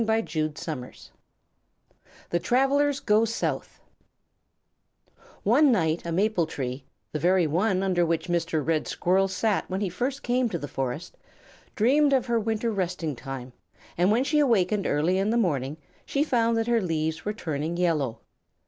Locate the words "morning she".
15.37-16.23